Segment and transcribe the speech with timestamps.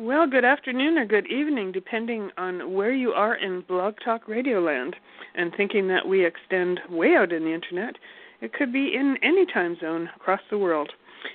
[0.00, 4.58] Well, good afternoon or good evening, depending on where you are in Blog Talk Radio
[4.58, 4.96] land.
[5.34, 7.96] And thinking that we extend way out in the internet,
[8.40, 10.90] it could be in any time zone across the world.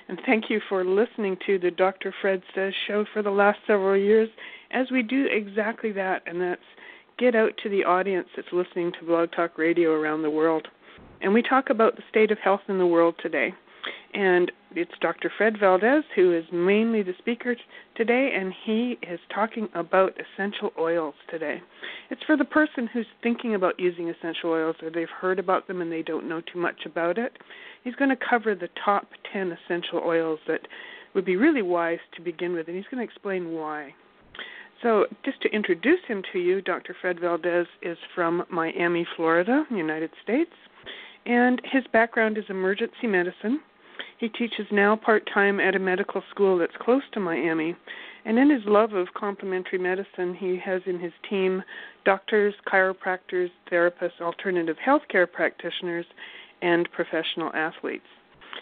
[0.08, 2.12] And thank you for listening to the Dr.
[2.20, 4.28] Fred Says show for the last several years
[4.72, 6.60] as we do exactly that, and that's
[7.18, 10.66] get out to the audience that's listening to Blog Talk Radio around the world.
[11.20, 13.54] And we talk about the state of health in the world today.
[14.16, 15.30] And it's Dr.
[15.36, 17.60] Fred Valdes who is mainly the speaker t-
[17.96, 21.60] today, and he is talking about essential oils today.
[22.08, 25.82] It's for the person who's thinking about using essential oils or they've heard about them
[25.82, 27.36] and they don't know too much about it.
[27.84, 30.60] He's going to cover the top 10 essential oils that
[31.14, 33.94] would be really wise to begin with, and he's going to explain why.
[34.82, 36.96] So, just to introduce him to you, Dr.
[37.02, 40.52] Fred Valdes is from Miami, Florida, United States,
[41.26, 43.60] and his background is emergency medicine
[44.18, 47.76] he teaches now part time at a medical school that's close to Miami.
[48.24, 51.62] And in his love of complementary medicine, he has in his team
[52.04, 56.06] doctors, chiropractors, therapists, alternative healthcare practitioners,
[56.62, 58.06] and professional athletes.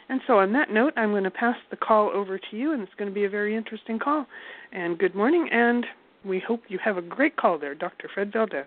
[0.08, 2.83] And so, on that note, I'm going to pass the call over to you, and
[2.83, 4.27] it's going to be a very interesting call.
[4.72, 5.86] And good morning, and
[6.24, 8.11] we hope you have a great call there, Dr.
[8.12, 8.66] Fred Valdes.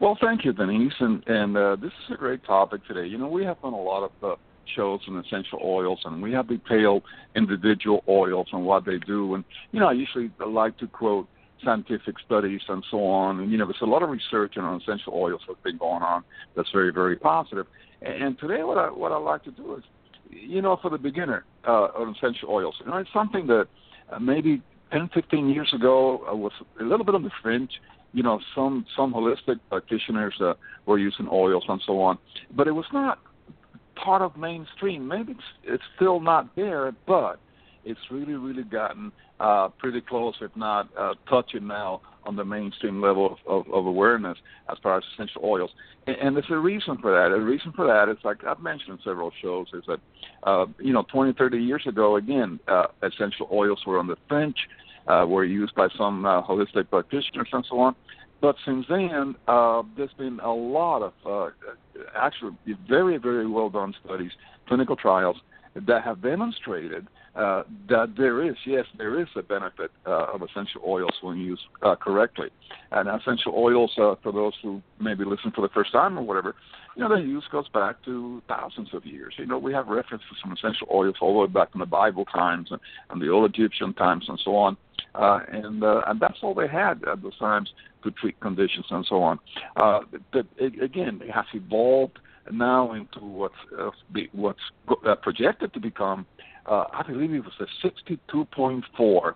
[0.00, 3.06] Well, thank you, Denise, and and uh, this is a great topic today.
[3.06, 4.36] You know, we have done a lot of uh,
[4.74, 7.02] shows on essential oils, and we have detailed
[7.34, 9.34] individual oils and what they do.
[9.34, 11.28] And you know, I usually like to quote
[11.64, 13.40] scientific studies and so on.
[13.40, 16.24] And you know, there's a lot of research on essential oils that's been going on
[16.56, 17.66] that's very, very positive.
[18.02, 19.84] And today, what I what I like to do is,
[20.30, 23.68] you know, for the beginner uh, on essential oils, you know, it's something that
[24.10, 27.70] uh, maybe 10, 15 years ago uh, was a little bit on the fringe.
[28.12, 30.54] You know, some some holistic practitioners uh,
[30.84, 32.18] were using oils and so on,
[32.54, 33.18] but it was not
[33.96, 35.06] part of mainstream.
[35.06, 37.38] Maybe it's, it's still not there, but
[37.84, 43.02] it's really, really gotten uh, pretty close, if not uh, touching now on the mainstream
[43.02, 44.38] level of, of, of awareness
[44.70, 45.70] as far as essential oils.
[46.06, 47.34] And, and there's a reason for that.
[47.34, 49.98] A reason for that is like I've mentioned in several shows is that,
[50.44, 54.68] uh, you know, 20, 30 years ago, again, uh, essential oils were on the fringe,
[55.08, 57.96] uh, were used by some uh, holistic practitioners and so on.
[58.40, 61.50] But since then, uh, there's been a lot of uh,
[62.16, 62.56] actually
[62.88, 64.32] very, very well done studies,
[64.66, 65.36] clinical trials
[65.74, 70.82] that have demonstrated uh, that there is, yes, there is a benefit uh, of essential
[70.86, 72.48] oils when used uh, correctly.
[72.90, 76.54] And essential oils, uh, for those who maybe listen for the first time or whatever,
[76.94, 79.32] you know, their use goes back to thousands of years.
[79.38, 82.26] You know, we have references from essential oils all the way back in the Bible
[82.26, 84.76] times and, and the old Egyptian times and so on.
[85.14, 87.70] Uh, and uh, and that's all they had at those times
[88.02, 89.38] to treat conditions and so on.
[89.76, 90.00] Uh,
[90.32, 92.18] but again, it has evolved
[92.50, 94.60] now into what's uh, be, what's
[95.06, 96.26] uh, projected to become.
[96.66, 99.34] Uh, I believe it was a 62.4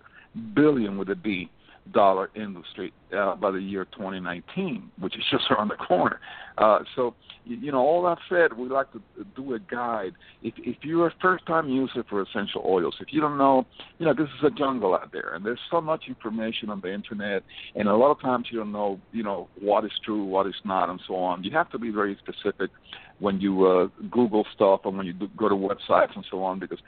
[0.55, 1.51] billion with a B
[1.93, 6.21] dollar industry uh, by the year 2019, which is just around the corner.
[6.59, 9.01] Uh, so, you, know, all that said, we like to
[9.37, 10.13] do a guide.
[10.43, 13.67] If, if you're a first-time user for essential oils, if you don't know,
[13.99, 16.93] you know, this is a jungle out there, and there's so much information on the
[16.93, 17.43] internet,
[17.75, 20.55] and a lot of times you don't know, you know, what is true, what is
[20.65, 21.45] not, and so on.
[21.45, 22.71] You have to be very specific
[23.19, 26.59] when you uh, Google stuff and when you do, go to websites and so on,
[26.59, 26.79] because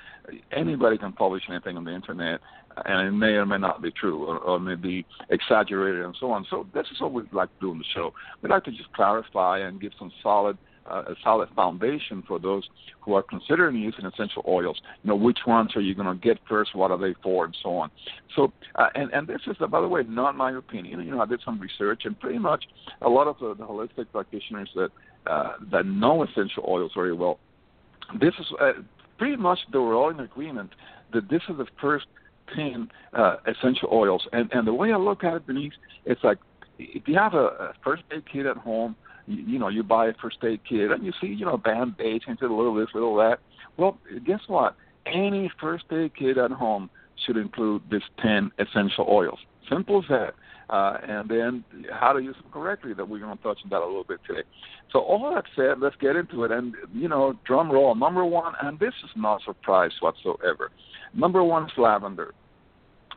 [0.50, 2.41] anybody can publish anything on the internet,
[2.85, 6.31] and it may or may not be true, or, or may be exaggerated and so
[6.33, 6.47] on.
[6.51, 8.13] So this is what we like to do on the show.
[8.43, 10.59] We like to just clarify and give some solid
[10.91, 12.67] uh, a solid foundation for those
[13.01, 14.81] who are considering using essential oils.
[15.03, 16.75] You know, which ones are you going to get first?
[16.75, 17.91] What are they for, and so on.
[18.35, 21.01] So, uh, and and this is, uh, by the way, not my opinion.
[21.05, 22.65] You know, I did some research, and pretty much
[23.03, 24.91] a lot of the, the holistic practitioners that
[25.27, 27.39] uh, that know essential oils very well,
[28.21, 28.73] this is uh,
[29.19, 30.71] pretty much they were all in agreement
[31.13, 32.07] that this is the first
[32.55, 34.27] 10 uh, essential oils.
[34.33, 35.73] And, and the way I look at it, Denise,
[36.05, 36.39] it's like
[36.79, 40.07] if you have a, a first aid kit at home, you, you know, you buy
[40.09, 42.89] a first aid kit and you see, you know, band aids and a little this,
[42.95, 43.39] little that.
[43.77, 44.77] Well, guess what?
[45.07, 46.91] Any first aid kit at home
[47.27, 49.39] should include these 10 essential oils.
[49.69, 50.35] Simple as that.
[50.71, 53.81] Uh, and then how to use them correctly that we're going to touch on that
[53.81, 54.43] a little bit today.
[54.93, 56.51] So all that said, let's get into it.
[56.51, 60.71] And, you know, drum roll, number one, and this is not a surprise whatsoever.
[61.14, 62.34] Number one is lavender.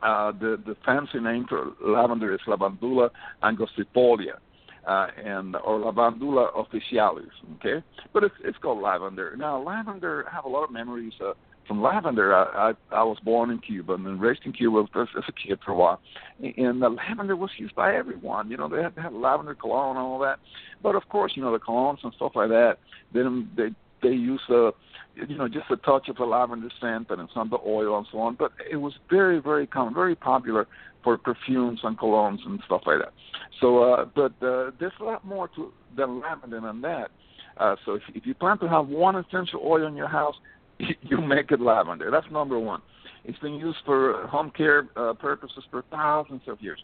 [0.02, 3.10] Uh, the, the fancy name for lavender is Lavandula
[3.42, 4.38] angustifolia.
[4.84, 7.84] Uh, and or Lavandula officinalis, okay?
[8.12, 9.36] But it's it's called lavender.
[9.36, 11.34] Now, lavender, I have a lot of memories uh,
[11.68, 12.34] from lavender.
[12.34, 15.60] I, I I was born in Cuba and raised in Cuba as, as a kid
[15.64, 16.00] for a while,
[16.40, 18.50] and the lavender was used by everyone.
[18.50, 20.40] You know, they had to have lavender cologne and all that.
[20.82, 22.78] But of course, you know, the colognes and stuff like that,
[23.14, 23.68] then they
[24.02, 24.70] they use a
[25.14, 28.06] you know just a touch of a lavender scent and some of the oil and
[28.10, 28.36] so on.
[28.38, 30.66] But it was very very common, very popular
[31.02, 33.12] for perfumes and colognes and stuff like that.
[33.60, 37.10] So, uh, but uh, there's a lot more to than lavender than that.
[37.56, 40.34] Uh, so if, if you plan to have one essential oil in your house,
[40.78, 42.10] you make it lavender.
[42.10, 42.80] That's number one.
[43.24, 46.82] It's been used for home care uh, purposes for thousands of years,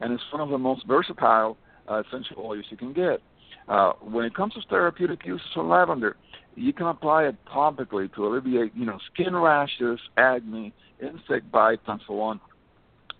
[0.00, 1.56] and it's one of the most versatile
[1.90, 3.22] uh, essential oils you can get.
[3.68, 6.16] Uh, when it comes to therapeutic uses of lavender,
[6.54, 12.00] you can apply it topically to alleviate, you know, skin rashes, acne, insect bites, and
[12.06, 12.40] so on.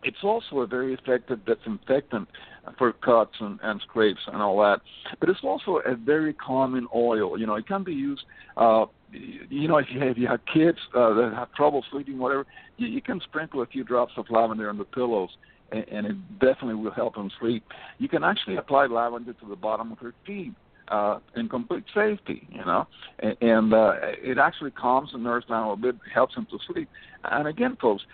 [0.02, 2.28] It's also a very effective disinfectant
[2.76, 4.80] for cuts and, and scrapes and all that.
[5.18, 7.38] But it's also a very common oil.
[7.38, 8.22] You know, it can be used.
[8.56, 12.18] Uh, you know, if you have, if you have kids uh, that have trouble sleeping,
[12.18, 12.46] whatever,
[12.76, 15.30] you, you can sprinkle a few drops of lavender on the pillows,
[15.72, 17.64] and, it definitely will help them sleep.
[17.98, 20.52] You can actually apply lavender to the bottom of your feet
[20.88, 22.86] uh, in complete safety, you know,
[23.18, 26.88] and, and uh, it actually calms the nerves down a bit, helps them to sleep.
[27.24, 28.04] And again, folks,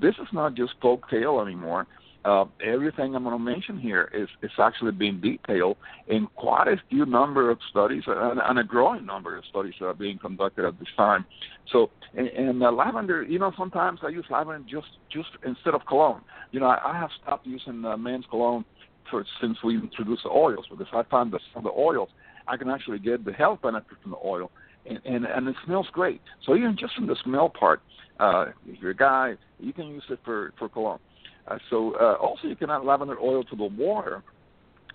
[0.00, 1.86] this is not just folk tale anymore.
[2.24, 5.76] Uh, everything I'm going to mention here is, is actually being detailed
[6.06, 9.86] in quite a few number of studies and, and a growing number of studies that
[9.86, 11.24] are being conducted at this time.
[11.72, 15.84] So, and, and uh, lavender, you know, sometimes I use lavender just just instead of
[15.86, 16.22] cologne.
[16.52, 18.64] You know, I, I have stopped using uh, men's cologne
[19.10, 22.08] for since we introduced the oils because I found that of the oils
[22.46, 24.50] I can actually get the health benefit from the oil,
[24.86, 26.20] and and, and it smells great.
[26.44, 27.80] So even just from the smell part,
[28.20, 31.00] uh, if you're a guy, you can use it for for cologne.
[31.48, 34.22] Uh, so uh, also you can add lavender oil to the water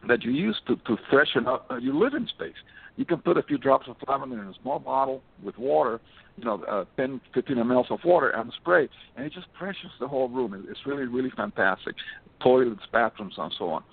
[0.08, 2.56] that you use to to freshen up uh, your living space.
[2.96, 6.02] You can put a few drops of lavender in a small bottle with water,
[6.36, 10.08] you know, uh, 10, 15 ml of water and spray, and it just freshens the
[10.08, 10.66] whole room.
[10.68, 11.94] It's really, really fantastic.
[12.42, 13.84] Toilets, bathrooms, and so on.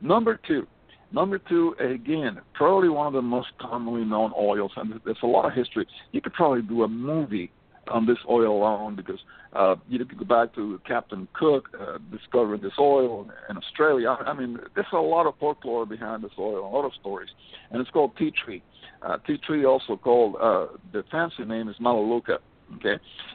[0.00, 0.66] Number two,
[1.12, 5.44] Number two, again, probably one of the most commonly known oils, and there's a lot
[5.44, 5.86] of history.
[6.12, 7.50] You could probably do a movie
[7.88, 9.18] on this oil alone because
[9.54, 14.16] uh, you could go back to Captain Cook uh, discovering this oil in Australia.
[14.24, 17.28] I mean, there's a lot of folklore behind this oil, a lot of stories,
[17.70, 18.62] and it's called tea tree.
[19.02, 22.38] Uh, tea tree, also called uh, the fancy name is Melaleuca.
[22.76, 22.94] Okay,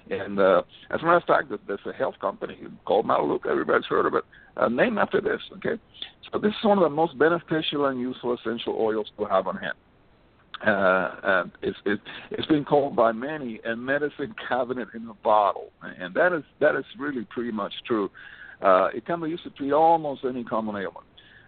[0.10, 3.50] and uh, as a matter of fact, there's a health company called Melaleuca.
[3.50, 4.24] Everybody's heard of it.
[4.56, 5.40] Uh, named after this.
[5.58, 5.80] Okay,
[6.32, 9.58] so this is one of the most beneficial and useful essential oils to have on
[9.58, 9.76] hand.
[10.66, 12.00] Uh, and it's, it,
[12.32, 16.76] it's been called by many a medicine cabinet in a bottle, and that is that
[16.76, 18.10] is really pretty much true.
[18.62, 21.06] Uh, it can be used to treat almost any common ailment: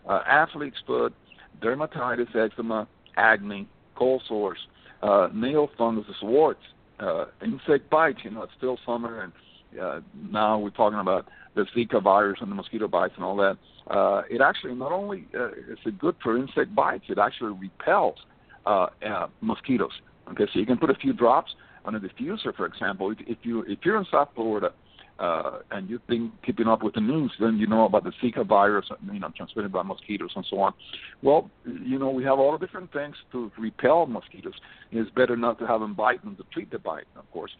[0.08, 1.14] uh, athlete's foot,
[1.60, 4.60] dermatitis, eczema, acne, cold sores,
[5.02, 6.62] uh, nail fungus, warts,
[7.00, 8.20] uh, insect bites.
[8.24, 12.52] You know, it's still summer, and uh, now we're talking about the Zika virus and
[12.52, 13.58] the mosquito bites and all that.
[13.88, 18.18] Uh, it actually not only uh, is it good for insect bites, it actually repels
[18.66, 19.92] uh, uh, mosquitoes.
[20.32, 21.52] Okay, so you can put a few drops
[21.86, 23.12] on a diffuser, for example.
[23.12, 24.72] If, if you if you're in South Florida
[25.20, 28.46] uh, and you've been keeping up with the news, then you know about the Zika
[28.48, 30.74] virus, you know, transmitted by mosquitoes and so on.
[31.22, 34.54] Well, you know, we have all different things to repel mosquitoes.
[34.92, 37.52] It's better not to have them bite than to treat the bite, of course.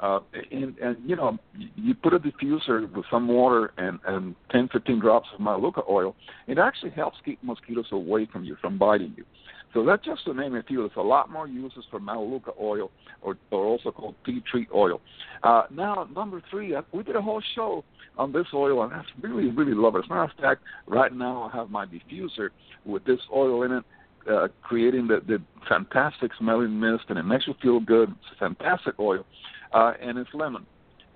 [0.00, 0.20] Uh,
[0.52, 1.36] and, and you know,
[1.74, 6.14] you put a diffuser with some water and, and 10, 15 drops of Melaleuca oil.
[6.46, 9.24] It actually helps keep mosquitoes away from you, from biting you.
[9.74, 10.78] So that's just to name a few.
[10.78, 12.90] There's a lot more uses for Melaleuca oil,
[13.22, 15.00] or, or also called tea tree oil.
[15.42, 17.84] Uh, now, number three, uh, we did a whole show
[18.16, 20.00] on this oil, and I really, really love it.
[20.00, 22.48] As a matter of fact, right now I have my diffuser
[22.84, 23.84] with this oil in it.
[24.28, 28.10] Uh, creating the, the fantastic smelling mist, and it makes you feel good.
[28.10, 29.24] It's a fantastic oil
[29.72, 30.66] uh, and it's lemon,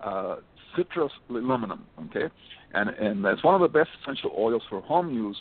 [0.02, 0.36] uh,
[0.76, 1.80] Citrus limonum.
[2.06, 2.32] Okay,
[2.74, 5.36] and and that's one of the best essential oils for home use.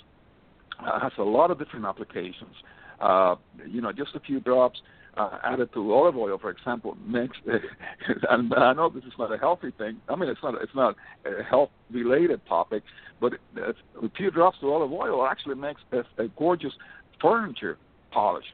[0.80, 2.56] Uh, has a lot of different applications.
[3.02, 3.36] Uh,
[3.68, 4.80] you know, just a few drops
[5.18, 7.38] uh, added to olive oil, for example, makes.
[8.30, 9.98] and I know this is not a healthy thing.
[10.08, 12.84] I mean, it's not it's not a health-related topic,
[13.20, 13.74] but a
[14.16, 16.74] few drops of olive oil actually makes a, a gorgeous
[17.22, 17.78] furniture
[18.12, 18.46] polish.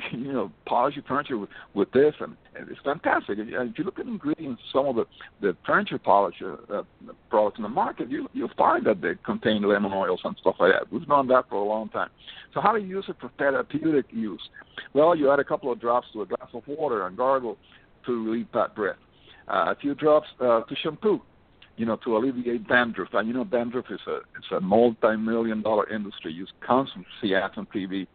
[0.12, 3.38] you know polish your furniture with, with this, and, and it's fantastic.
[3.38, 5.06] And if you look at ingredients, some of the
[5.40, 6.82] the furniture polish uh, uh,
[7.30, 10.72] products in the market, you you'll find that they contain lemon oils and stuff like
[10.72, 10.92] that.
[10.92, 12.10] We've known that for a long time.
[12.54, 14.42] So how do you use it for therapeutic use?
[14.94, 17.56] Well, you add a couple of drops to a glass of water and gargle
[18.06, 18.96] to relieve bad breath.
[19.48, 21.20] Uh, a few drops uh, to shampoo
[21.76, 23.08] you know, to alleviate dandruff.
[23.12, 26.32] And you know, dandruff is a it's a multi-million dollar industry.
[26.32, 28.06] You constantly see ads on TV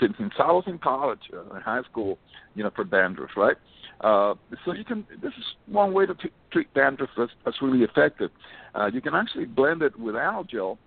[0.00, 2.18] since since I was in college, uh, in high school,
[2.54, 3.56] you know, for dandruff, right?
[4.00, 5.06] Uh, so you can.
[5.22, 8.30] This is one way to t- treat dandruff that's, that's really effective.
[8.74, 10.78] Uh, you can actually blend it with Al-Gel,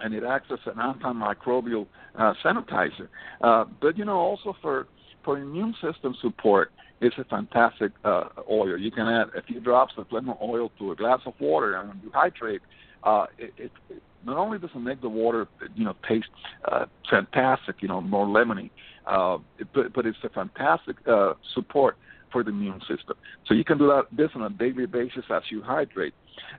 [0.00, 1.86] and it acts as an antimicrobial
[2.18, 3.08] uh, sanitizer.
[3.40, 4.86] Uh, but you know, also for
[5.24, 8.78] for immune system support, it's a fantastic uh, oil.
[8.78, 11.88] You can add a few drops of lemon oil to a glass of water, and
[11.88, 12.62] when you hydrate,
[13.04, 13.72] uh, it, it
[14.24, 16.28] not only does it make the water, you know, taste
[16.70, 18.70] uh, fantastic, you know, more lemony,
[19.06, 19.38] uh,
[19.74, 21.96] but but it's a fantastic uh, support
[22.32, 23.16] for the immune system.
[23.46, 26.14] So you can do that this on a daily basis as you hydrate.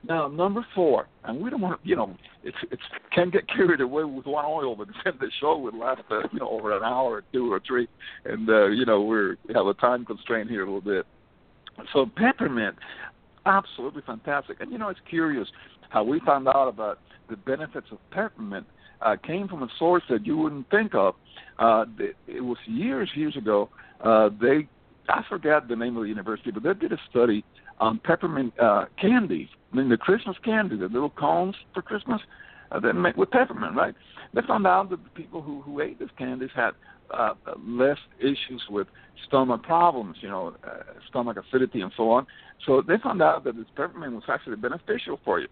[0.08, 3.80] Now, number four, and we don't want to, you know, it's it's can get carried
[3.80, 6.82] away with one oil, but then the show would last, uh, you know, over an
[6.82, 7.88] hour or two or three,
[8.24, 11.06] and uh, you know we're we have a time constraint here a little bit.
[11.92, 12.76] So peppermint,
[13.46, 15.48] absolutely fantastic, and you know it's curious
[15.90, 18.66] how we found out about the benefits of peppermint.
[19.00, 21.16] Uh, came from a source that you wouldn't think of.
[21.58, 21.84] Uh,
[22.28, 23.68] it was years, years ago.
[24.00, 24.68] Uh, they,
[25.08, 27.44] I forgot the name of the university, but they did a study
[27.80, 32.20] on peppermint uh, candies I mean, the Christmas candy, the little cones for Christmas,
[32.70, 33.94] uh, they make with peppermint, right?
[34.34, 36.72] They found out that the people who who ate these candies had
[37.12, 37.34] uh,
[37.66, 38.86] less issues with
[39.26, 42.26] stomach problems, you know, uh, stomach acidity and so on.
[42.66, 45.48] So they found out that this peppermint was actually beneficial for you.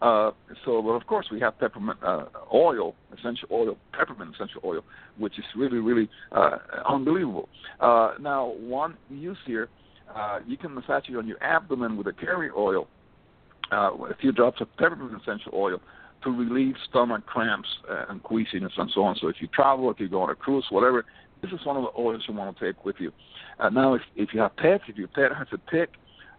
[0.00, 0.30] Uh,
[0.64, 2.24] so, but of course, we have peppermint uh,
[2.54, 4.82] oil, essential oil, peppermint essential oil,
[5.18, 6.56] which is really, really uh,
[6.88, 7.48] unbelievable.
[7.80, 9.68] Uh, now, one use here,
[10.14, 12.88] uh, you can massage it on your abdomen with a carrier oil
[13.72, 15.80] uh, a few drops of peppermint essential oil
[16.22, 17.68] to relieve stomach cramps
[18.08, 19.16] and queasiness and so on.
[19.20, 21.04] So if you travel, if you go on a cruise, whatever,
[21.42, 23.12] this is one of the oils you want to take with you.
[23.58, 25.90] Uh, now, if, if you have pets, if your pet has a tick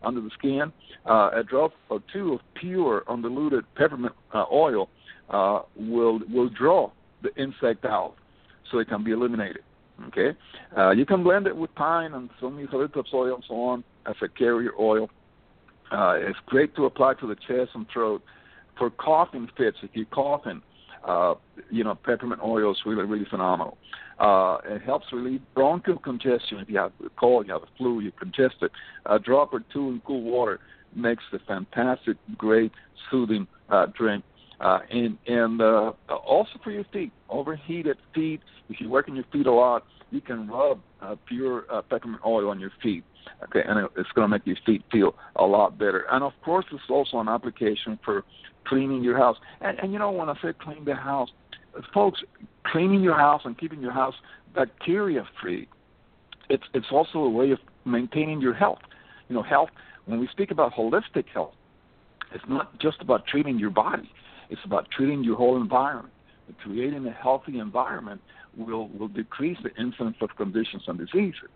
[0.04, 0.72] under the skin,
[1.08, 4.90] uh, a drop or two of pure undiluted peppermint uh, oil
[5.30, 6.92] uh, will will draw
[7.24, 8.16] the insect out,
[8.72, 9.64] so it can be eliminated.
[10.08, 10.36] Okay,
[10.78, 14.16] uh, you can blend it with pine and some eucalyptus oil and so on as
[14.22, 15.10] a carrier oil.
[15.92, 18.22] Uh, it's great to apply to the chest and throat.
[18.78, 20.62] For coughing fits, if you're coughing,
[21.06, 21.36] uh,
[21.70, 23.78] you know, peppermint oil is really, really phenomenal.
[24.20, 26.60] Uh, it helps relieve bronchial congestion.
[26.60, 28.72] If you have a cold, you have a flu, you're congested.
[29.08, 30.60] A drop or two in cool water
[30.96, 32.72] makes a fantastic, great,
[33.10, 34.24] soothing uh, drink.
[34.62, 38.42] Uh, and and uh, also for your feet, overheated feet.
[38.70, 42.50] If you're working your feet a lot, you can rub uh, pure uh, peppermint oil
[42.50, 43.04] on your feet.
[43.44, 46.06] Okay, and it's going to make your feet feel a lot better.
[46.12, 48.24] And of course, it's also an application for
[48.68, 49.38] cleaning your house.
[49.62, 51.30] And, and you know, when I say clean the house,
[51.94, 52.22] folks,
[52.66, 54.16] cleaning your house and keeping your house
[54.54, 55.68] bacteria free,
[56.50, 58.80] it's it's also a way of maintaining your health.
[59.28, 59.70] You know, health.
[60.06, 61.54] When we speak about holistic health,
[62.34, 64.12] it's not just about treating your body;
[64.52, 66.14] it's about treating your whole environment.
[66.64, 68.22] Creating a healthy environment
[68.58, 71.50] will will decrease the incidence of conditions and diseases.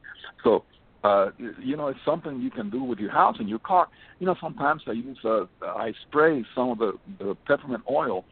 [0.44, 0.64] So
[1.06, 1.30] uh,
[1.62, 3.88] you know, it's something you can do with your house and your car.
[4.18, 8.26] You know, sometimes I use, uh, I spray some of the, the peppermint oil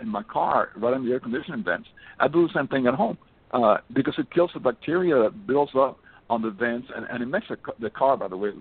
[0.00, 1.86] in my car right in the air conditioning vents.
[2.18, 3.18] I do the same thing at home
[3.52, 5.98] uh, because it kills the bacteria that builds up
[6.30, 8.52] on the vents, and, and it makes the, the car, by the way,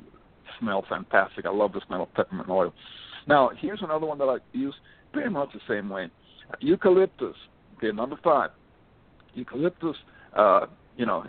[0.60, 1.45] smell fantastic.
[1.45, 2.74] I love the smell of peppermint oil.
[3.27, 4.75] Now, here's another one that I use
[5.13, 6.10] pretty much the same way.
[6.60, 7.36] Eucalyptus,
[7.77, 8.50] okay, number five.
[9.34, 9.96] Eucalyptus,
[10.36, 10.65] uh,
[10.98, 11.25] you know,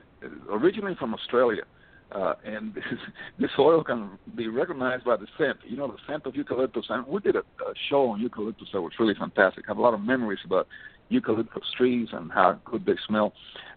[0.50, 1.62] originally from Australia
[2.14, 2.74] uh, and
[3.38, 5.58] this, oil can be recognized by the scent.
[5.66, 6.86] You know, the scent of eucalyptus.
[6.88, 9.64] And we did a, a show on eucalyptus that was really fantastic.
[9.66, 10.68] I have a lot of memories about
[11.08, 13.32] eucalyptus trees and how good they smell.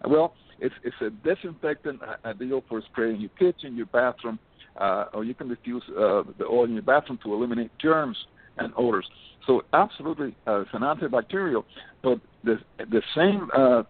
[0.06, 4.38] Well, it's it's a disinfectant ideal for spraying your kitchen, your bathroom,
[4.76, 8.16] uh, or you can diffuse uh, the oil in your bathroom to eliminate germs
[8.58, 9.06] and odors.
[9.46, 11.64] So absolutely, uh, it's an antibacterial,
[12.02, 13.82] but the the same uh,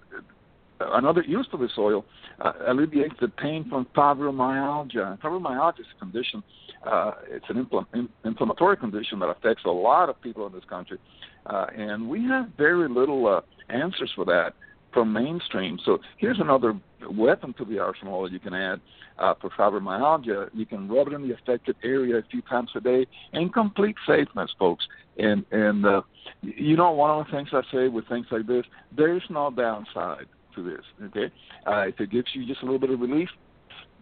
[0.80, 2.04] another use for this oil
[2.40, 5.18] uh, alleviates the pain from fibromyalgia.
[5.20, 6.42] Fibromyalgia is a condition,
[6.86, 10.64] uh, it's an impl- in, inflammatory condition that affects a lot of people in this
[10.68, 10.98] country.
[11.46, 13.40] Uh, and we have very little uh,
[13.72, 14.54] answers for that
[14.92, 15.78] from mainstream.
[15.84, 16.74] So here's another
[17.10, 18.80] weapon to the arsenal that you can add
[19.18, 20.50] uh, for fibromyalgia.
[20.54, 23.96] You can rub it in the affected area a few times a day in complete
[24.06, 24.84] safeness, folks.
[25.18, 26.02] And and uh,
[26.42, 28.64] you know one of the things I say with things like this,
[28.96, 30.84] there's no downside to this.
[31.06, 31.32] Okay,
[31.66, 33.28] uh, if it gives you just a little bit of relief,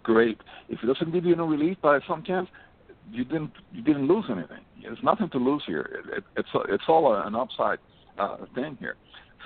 [0.02, 0.38] great.
[0.68, 2.48] If it doesn't give you no relief by some chance,
[3.10, 4.64] you didn't you didn't lose anything.
[4.82, 6.02] There's nothing to lose here.
[6.04, 7.78] It, it, it's it's all an upside
[8.18, 8.96] uh, thing here.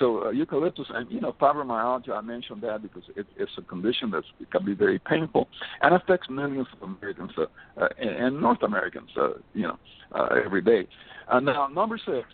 [0.01, 4.11] So uh, eucalyptus and you know fibromyalgia, I mentioned that because it, it's a condition
[4.13, 5.47] that can be very painful
[5.83, 7.43] and affects millions of Americans uh,
[7.81, 9.79] uh, and, and North Americans, uh, you know,
[10.13, 10.89] uh, every day.
[11.29, 12.27] Uh, now number six,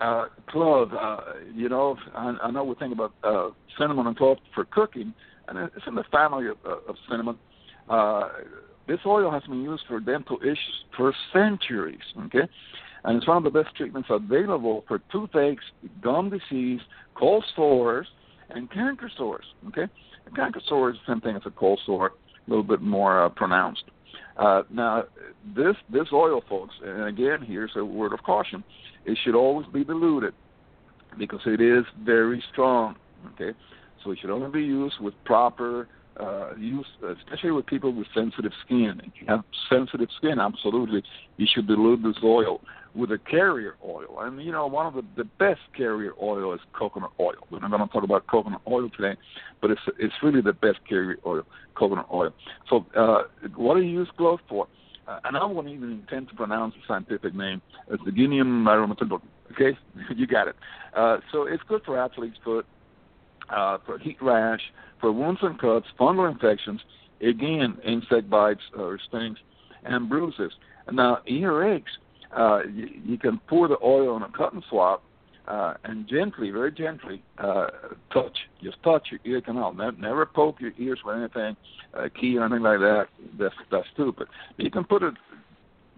[0.00, 0.92] uh, clove.
[0.94, 1.18] Uh,
[1.52, 5.12] you know, I, I know we think about uh, cinnamon and clove for cooking,
[5.48, 7.36] and it's in the family of, of cinnamon.
[7.90, 8.28] Uh,
[8.86, 11.98] this oil has been used for dental issues for centuries.
[12.26, 12.48] Okay,
[13.04, 15.64] and it's one of the best treatments available for toothaches,
[16.02, 16.80] gum disease,
[17.14, 18.06] cold sores,
[18.50, 19.44] and canker sores.
[19.68, 19.86] Okay,
[20.26, 22.12] a canker sore is the same thing as a cold sore.
[22.46, 23.84] a little bit more uh, pronounced.
[24.36, 25.04] Uh, now,
[25.56, 28.62] this this oil, folks, and again, here's a word of caution:
[29.04, 30.34] it should always be diluted
[31.18, 32.96] because it is very strong.
[33.34, 33.56] Okay,
[34.02, 35.88] so it should only be used with proper
[36.18, 36.86] uh, use,
[37.18, 39.00] especially with people with sensitive skin.
[39.04, 41.02] If you have sensitive skin, absolutely,
[41.36, 42.60] you should dilute this oil
[42.94, 44.18] with a carrier oil.
[44.20, 47.46] And you know, one of the, the best carrier oil is coconut oil.
[47.50, 49.18] We're not going to talk about coconut oil today,
[49.60, 51.42] but it's it's really the best carrier oil,
[51.74, 52.32] coconut oil.
[52.68, 53.24] So, uh,
[53.56, 54.66] what do you use gloves for?
[55.06, 57.62] Uh, and I won't even intend to pronounce the scientific name.
[57.88, 59.22] It's the Guinean aromatidol.
[59.52, 59.78] Okay,
[60.16, 60.56] you got it.
[60.94, 62.66] Uh, so it's good for athlete's foot,
[63.48, 64.60] uh, for heat rash,
[65.00, 66.80] for wounds and cuts, fungal infections,
[67.22, 69.38] again, insect bites or stings,
[69.84, 70.52] and bruises.
[70.92, 71.84] Now, earaches,
[72.36, 75.00] uh, you, you can pour the oil on a cotton swab
[75.48, 77.68] uh, and gently, very gently, uh,
[78.12, 78.36] touch.
[78.62, 79.72] Just touch your ear canal.
[79.72, 81.56] Never, never poke your ears with anything,
[81.94, 83.06] uh, key or anything like that.
[83.38, 84.28] That's that's stupid.
[84.58, 85.14] You can put it,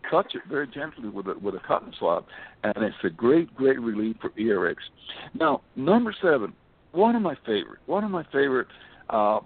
[0.09, 2.27] touch it very gently with a with a cotton swab,
[2.63, 4.77] and it's a great, great relief for earaches.
[5.35, 6.53] Now, number seven,
[6.93, 8.69] one of my favorite, one of my favorite
[9.09, 9.41] uh,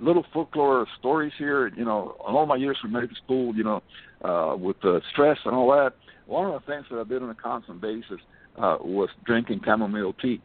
[0.00, 1.68] little folklore stories here.
[1.76, 3.82] You know, all my years from medical school, you know,
[4.24, 5.92] uh, with the stress and all that,
[6.26, 8.20] one of the things that I did on a constant basis
[8.58, 10.40] uh, was drinking chamomile tea.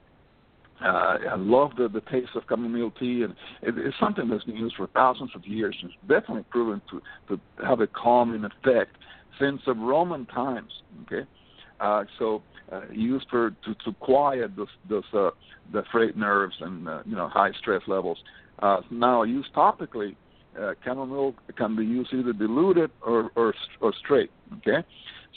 [0.84, 4.56] Uh, I love the, the taste of chamomile tea, and it, it's something that's been
[4.56, 5.76] used for thousands of years.
[5.84, 8.96] It's definitely proven to, to have a calming effect
[9.40, 10.72] since the Roman times.
[11.04, 11.28] Okay,
[11.80, 15.30] uh, so uh, used for to, to quiet those, those uh,
[15.72, 18.18] the frayed nerves and uh, you know high stress levels.
[18.60, 20.16] Uh, now, used topically,
[20.60, 24.32] uh, chamomile can be used either diluted or or, or straight.
[24.58, 24.86] Okay,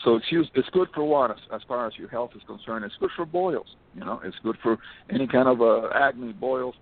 [0.03, 0.51] so it's used.
[0.55, 2.85] It's good for what as, as far as your health is concerned.
[2.85, 3.77] It's good for boils.
[3.95, 4.79] You know, it's good for
[5.11, 6.75] any kind of uh, acne, boils,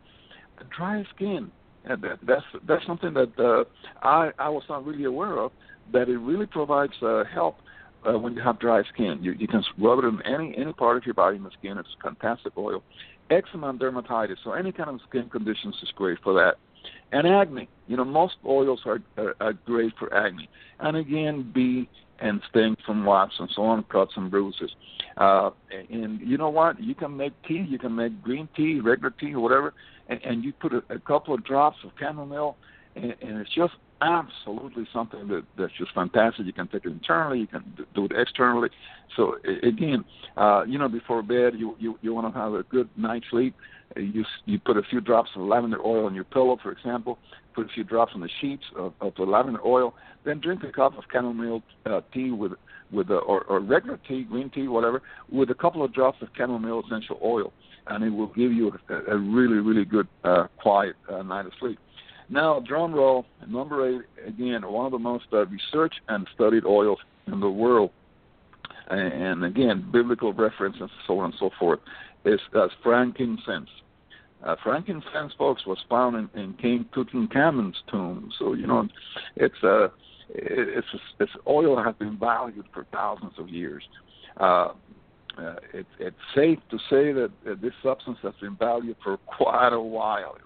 [0.76, 1.50] dry skin.
[1.84, 3.64] And that, that's that's something that uh,
[4.02, 5.52] I I was not really aware of.
[5.92, 7.56] That it really provides uh, help
[8.08, 9.18] uh, when you have dry skin.
[9.20, 11.78] You, you can rub it in any any part of your body in the skin.
[11.78, 12.82] It's fantastic oil
[13.32, 14.36] eczema and dermatitis.
[14.44, 16.56] So any kind of skin conditions is great for that.
[17.12, 20.48] And acne, you know, most oils are, are, are great for acne.
[20.80, 21.88] And again, bee
[22.22, 24.70] and sting from wasps and so on, cuts and bruises.
[25.16, 25.50] Uh,
[25.90, 26.80] and you know what?
[26.82, 27.66] You can make tea.
[27.68, 29.74] You can make green tea, regular tea, whatever,
[30.08, 32.56] and, and you put a, a couple of drops of chamomile,
[32.96, 36.46] and, and it's just absolutely something that that's just fantastic.
[36.46, 38.70] You can take it internally, you can do it externally.
[39.16, 40.04] So again,
[40.36, 43.54] uh, you know, before bed, you you you want to have a good night's sleep.
[43.96, 47.18] You you put a few drops of lavender oil on your pillow, for example.
[47.54, 49.94] Put a few drops on the sheets of, of the lavender oil.
[50.24, 52.52] Then drink a cup of chamomile uh, tea with
[52.90, 56.28] with a, or, or regular tea, green tea, whatever, with a couple of drops of
[56.36, 57.52] chamomile essential oil,
[57.86, 61.52] and it will give you a, a really really good uh, quiet uh, night of
[61.60, 61.78] sleep.
[62.28, 66.98] Now, drum roll, number eight, again, one of the most uh, researched and studied oils
[67.26, 67.90] in the world.
[68.88, 71.80] And again, biblical references, so on and so forth,
[72.24, 73.68] is uh, frankincense.
[74.44, 78.30] Uh, frankincense, folks, was found in, in King Tutankhamun's tomb.
[78.38, 78.88] So you know,
[79.36, 79.88] it's a uh,
[80.34, 80.86] it's
[81.20, 83.82] it's oil has been valued for thousands of years.
[84.38, 84.68] Uh,
[85.38, 89.72] uh, it, it's safe to say that uh, this substance has been valued for quite
[89.72, 90.36] a while.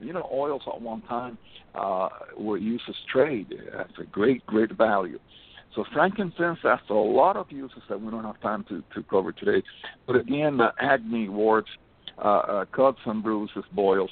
[0.00, 1.38] You know, oils at one time
[1.74, 2.08] uh,
[2.38, 3.54] were used as trade.
[3.76, 5.18] That's a great, great value.
[5.74, 9.32] So frankincense has a lot of uses that we don't have time to, to cover
[9.32, 9.62] today.
[10.06, 11.70] But again, the acne, warts,
[12.18, 14.10] uh, uh, cuts and bruises, boils,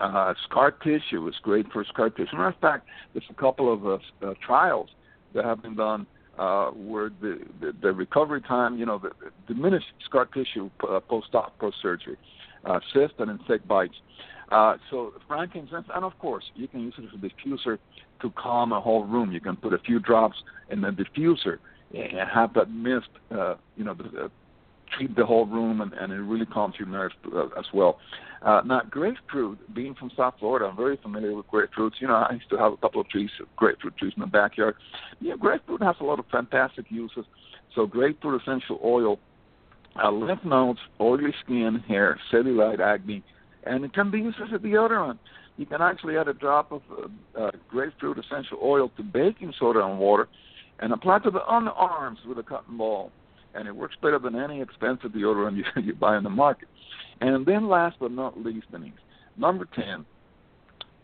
[0.00, 2.36] uh, scar tissue is great for scar tissue.
[2.36, 4.88] Matter of fact, there's a couple of uh, uh, trials
[5.34, 6.06] that have been done
[6.38, 11.00] uh, where the, the, the recovery time, you know, the, the diminished scar tissue uh,
[11.00, 12.16] post-op, post-surgery,
[12.64, 13.94] uh, cyst and insect bites.
[14.50, 17.78] Uh, so frankincense, and of course, you can use it as a diffuser
[18.20, 19.30] to calm a whole room.
[19.30, 20.36] You can put a few drops
[20.70, 21.58] in the diffuser
[21.94, 24.28] and have that mist, uh, you know, uh,
[24.96, 27.98] treat the whole room, and, and it really calms your nerves uh, as well.
[28.42, 32.00] Uh, now, grapefruit, being from South Florida, I'm very familiar with grapefruits.
[32.00, 34.74] You know, I used to have a couple of trees, grapefruit trees in the backyard.
[35.20, 37.24] Yeah, grapefruit has a lot of fantastic uses.
[37.74, 39.18] So, grapefruit essential oil,
[40.02, 43.22] uh, lymph nodes, oily skin, hair, cellulite, acne,
[43.64, 45.18] and it can be used as a deodorant.
[45.56, 49.84] You can actually add a drop of uh, uh, grapefruit essential oil to baking soda
[49.84, 50.28] and water,
[50.78, 53.12] and apply to the underarms with a cotton ball,
[53.54, 56.68] and it works better than any expensive deodorant you, you buy in the market.
[57.20, 58.92] And then, last but not least, Denise,
[59.36, 60.06] number ten,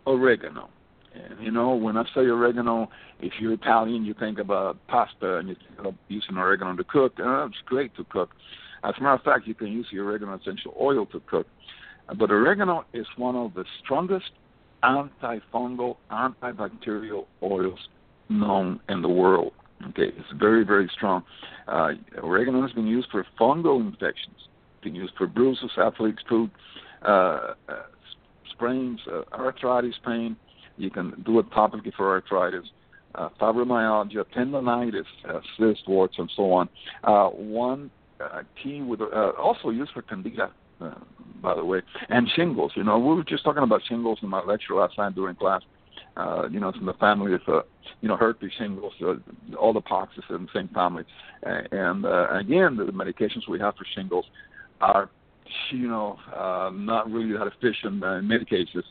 [0.07, 0.71] oregano.
[1.15, 2.89] And you know, when I say oregano,
[3.21, 7.15] if you're Italian, you think about pasta and you think about using oregano to cook.
[7.19, 8.31] And it's great to cook.
[8.85, 11.47] As a matter of fact, you can use the oregano essential oil to cook.
[12.15, 14.31] But oregano is one of the strongest
[14.83, 17.89] antifungal, antibacterial oils
[18.29, 19.53] known in the world.
[19.89, 21.23] Okay, it's very, very strong.
[21.69, 21.91] Uh,
[22.23, 24.49] oregano has been used for fungal infections,
[24.83, 26.51] been used for bruises, athlete's foot,
[27.03, 27.55] uh, uh,
[28.53, 30.37] sprains, uh, arthritis pain.
[30.79, 32.67] You can do it topically for arthritis,
[33.15, 36.69] uh, fibromyalgia, tendonitis, uh, cyst warts, and so on.
[37.35, 37.91] One
[38.63, 40.95] key with also used for candida, uh,
[41.43, 42.73] by the way, and shingles.
[42.75, 45.63] You know, we were just talking about shingles in my lecture last time during class.
[46.17, 47.61] Uh, you know, it's in the family of, uh,
[48.01, 49.15] you know, herpes, shingles, uh,
[49.59, 51.05] all the poxes in the same family.
[51.43, 54.25] And uh, again, the medications we have for shingles
[54.81, 55.11] are,
[55.71, 58.85] you know, uh, not really that efficient in many cases.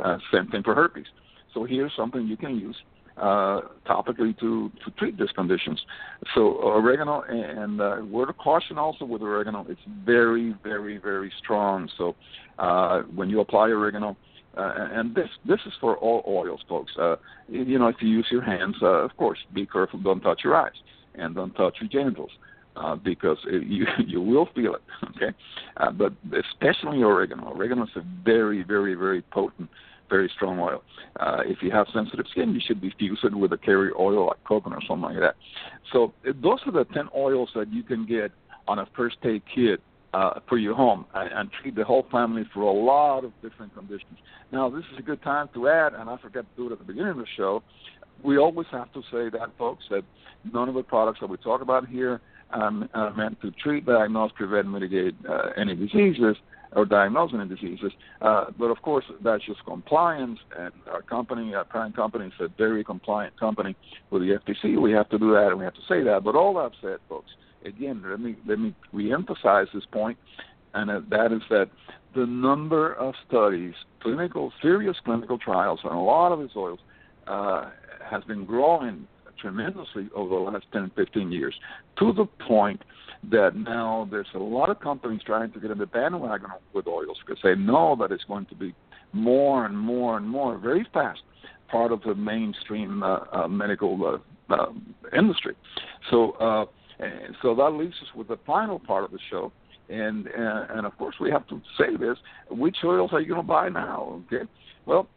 [0.00, 1.06] Uh, same thing for herpes.
[1.54, 2.76] So here's something you can use
[3.16, 5.80] uh, topically to to treat these conditions.
[6.34, 11.88] So oregano and uh, word of caution also with oregano, it's very very very strong.
[11.98, 12.14] So
[12.58, 14.16] uh, when you apply oregano.
[14.54, 16.92] Uh, and this this is for all oils, folks.
[17.00, 17.16] Uh,
[17.48, 19.98] you know, if you use your hands, uh, of course, be careful.
[19.98, 20.74] Don't touch your eyes
[21.14, 22.30] and don't touch your genitals
[22.76, 24.82] uh, because it, you you will feel it.
[25.16, 25.36] Okay,
[25.76, 26.12] uh, but
[26.50, 27.52] especially oregano.
[27.52, 29.68] Oregano is a very very very potent
[30.12, 30.82] very strong oil.
[31.18, 34.44] Uh, if you have sensitive skin, you should diffuse it with a carrier oil like
[34.44, 35.36] coconut or something like that.
[35.92, 38.30] So those are the 10 oils that you can get
[38.68, 39.80] on a first aid kit
[40.12, 43.74] uh, for your home and, and treat the whole family for a lot of different
[43.74, 44.18] conditions.
[44.52, 46.78] Now, this is a good time to add, and I forgot to do it at
[46.78, 47.62] the beginning of the show.
[48.22, 50.02] We always have to say that, folks, that
[50.52, 52.20] none of the products that we talk about here
[52.50, 56.36] um, are meant to treat, diagnose, prevent, mitigate uh, any diseases
[56.74, 57.92] or diagnosing diseases.
[58.20, 62.48] Uh, but of course, that's just compliance, and our company, our parent company, is a
[62.48, 63.76] very compliant company
[64.10, 64.80] with the FTC.
[64.80, 66.24] We have to do that, and we have to say that.
[66.24, 67.30] But all I've said, folks,
[67.64, 70.18] again, let me let me reemphasize this point,
[70.74, 71.68] and that is that
[72.14, 76.80] the number of studies, clinical, serious clinical trials on a lot of these oils
[77.26, 77.70] uh,
[78.10, 79.06] has been growing
[79.42, 81.54] tremendously over the last 10, 15 years,
[81.98, 82.80] to the point
[83.30, 87.18] that now there's a lot of companies trying to get in the bandwagon with oils
[87.24, 88.74] because they know that it's going to be
[89.12, 91.20] more and more and more very fast
[91.70, 94.66] part of the mainstream uh, uh, medical uh, uh,
[95.16, 95.54] industry.
[96.10, 96.66] So, uh,
[97.40, 99.50] so that leaves us with the final part of the show,
[99.88, 102.18] and uh, and of course we have to say this:
[102.50, 104.22] which oils are you going to buy now?
[104.26, 104.48] Okay,
[104.86, 105.08] well,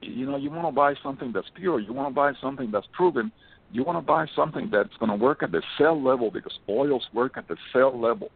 [0.00, 1.80] you know you want to buy something that's pure.
[1.80, 3.32] You want to buy something that's proven
[3.72, 7.06] you want to buy something that's going to work at the cell level because oils
[7.12, 8.30] work at the cell level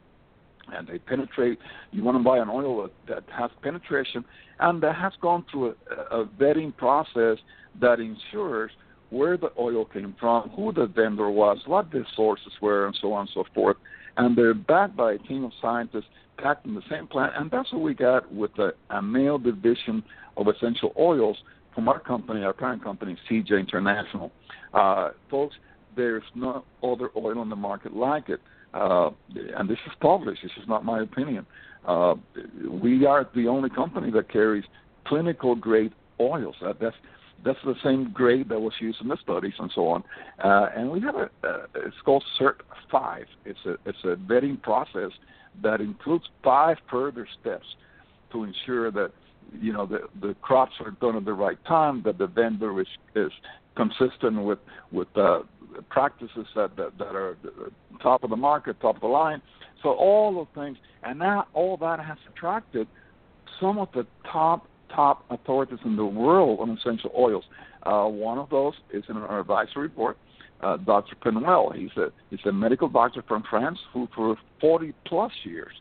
[0.73, 1.59] and they penetrate.
[1.91, 4.25] You want to buy an oil that, has penetration
[4.61, 7.39] and that has gone through a, a vetting process
[7.81, 8.71] that ensures
[9.11, 13.13] where the oil came from, who the vendor was, what the sources were, and so
[13.13, 13.77] on and so forth.
[14.17, 16.07] And they're backed by a team of scientists
[16.39, 17.33] packed in the same plant.
[17.37, 20.03] And that's what we got with the Ameo division
[20.37, 21.37] of essential oils
[21.75, 24.31] from our company, our parent company, Zija International.
[24.75, 25.57] Uh, folks,
[25.97, 28.41] there's no other oil on the market like it.
[28.75, 29.11] Uh,
[29.57, 30.43] and this is published.
[30.43, 31.47] This is not my opinion.
[31.87, 32.15] Uh,
[32.71, 34.65] we are the only company that carries
[35.07, 36.55] clinical grade oils.
[36.81, 36.97] That's
[37.45, 40.05] that's the same grade that was used in the studies and so on.
[40.43, 43.27] Uh, and we have a, uh, it's called Cert Five.
[43.45, 45.11] It's a it's a vetting process
[45.63, 47.67] that includes five further steps
[48.31, 49.11] to ensure that
[49.61, 52.87] you know the the crops are done at the right time, that the vendor is
[53.15, 53.33] is
[53.77, 54.59] consistent with
[54.91, 55.41] with uh,
[55.91, 57.37] practices that, that that are
[58.03, 59.43] top of the market, top of the line.
[59.83, 62.87] So all those things, and now all that has attracted
[63.61, 67.45] some of the top top authorities in the world on essential oils.
[67.85, 70.17] Uh, one of those is in our advisory board.
[70.61, 71.17] Uh, Dr.
[71.17, 71.75] Pénoël.
[71.75, 75.73] He's a he's a medical doctor from France who, for 40 plus years,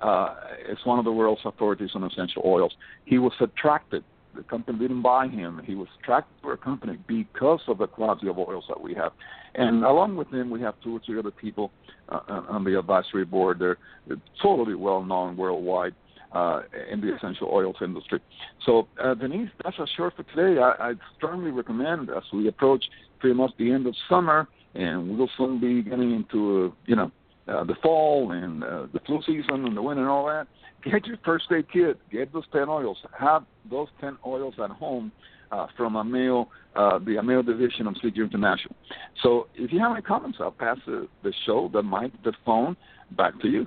[0.00, 0.34] uh,
[0.68, 2.74] is one of the world's authorities on essential oils.
[3.04, 4.04] He was attracted.
[4.34, 5.62] The company didn't buy him.
[5.64, 9.12] He was attracted to our company because of the quality of oils that we have.
[9.54, 11.70] And along with him, we have two or three other people
[12.08, 13.60] uh, on the advisory board.
[13.60, 13.78] They're,
[14.08, 15.94] they're totally well known worldwide.
[16.32, 18.18] Uh, in the essential oils industry.
[18.66, 20.60] So, uh, Denise, that's a short for today.
[20.60, 22.84] I, I strongly recommend as we approach
[23.20, 27.12] pretty much the end of summer, and we'll soon be getting into, uh, you know,
[27.48, 30.46] uh, the fall and uh, the flu season and the winter and all that,
[30.84, 31.98] get your first aid kit.
[32.10, 32.98] Get those 10 oils.
[33.18, 35.12] Have those 10 oils at home
[35.50, 38.74] uh, from Ameo, uh, the Ameo division of Zija International.
[39.22, 42.76] So if you have any comments, I'll pass the, the show, the mic, the phone
[43.16, 43.66] back to you.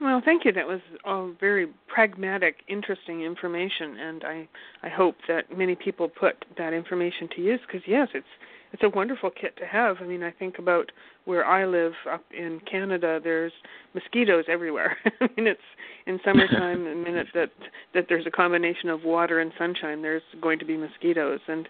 [0.00, 0.52] Well, thank you.
[0.52, 4.48] That was all very pragmatic, interesting information, and I
[4.84, 8.26] I hope that many people put that information to use because yes, it's
[8.72, 9.96] it's a wonderful kit to have.
[10.00, 10.92] I mean, I think about
[11.24, 13.20] where I live up in Canada.
[13.22, 13.52] There's
[13.94, 14.96] mosquitoes everywhere.
[15.20, 15.60] I mean, it's
[16.08, 16.84] in summertime.
[16.84, 17.50] the minute that
[17.94, 21.68] that there's a combination of water and sunshine, there's going to be mosquitoes, and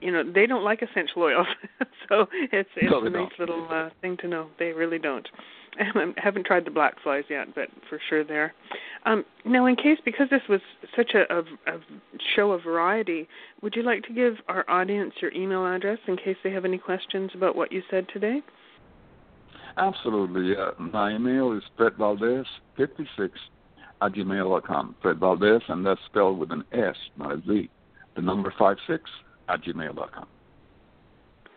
[0.00, 1.46] you know they don't like essential oils.
[2.08, 3.40] so it's it's no, a nice don't.
[3.40, 4.48] little uh, thing to know.
[4.58, 5.26] They really don't.
[5.78, 8.54] I haven't tried the black flies yet, but for sure there.
[9.04, 10.60] Um, now, in case because this was
[10.96, 11.40] such a, a,
[11.72, 11.80] a
[12.34, 13.28] show of variety,
[13.62, 16.78] would you like to give our audience your email address in case they have any
[16.78, 18.40] questions about what you said today?
[19.76, 20.56] Absolutely.
[20.56, 23.30] Uh, my email is fredvaldes56
[24.02, 24.96] at gmail.com.
[25.02, 27.70] Fred Valdes, and that's spelled with an S, not a Z.
[28.14, 29.02] The number 56
[29.48, 30.26] at gmail.com.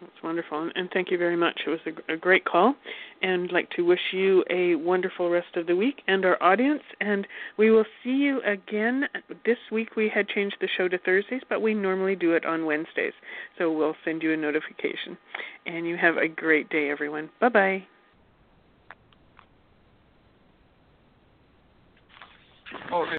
[0.02, 1.60] That's wonderful, and thank you very much.
[1.68, 2.74] It was a, a, great call,
[3.22, 6.84] and I'd like to wish you a wonderful rest of the week and our audience.
[7.02, 9.06] And we will see you again
[9.46, 9.98] this week.
[9.98, 13.14] We had changed the show to Thursdays, but we normally do it on Wednesdays,
[13.58, 15.18] so we'll send you a notification.
[15.66, 17.30] And you have a great day, everyone.
[17.42, 17.84] Bye bye.
[22.92, 23.06] Oh,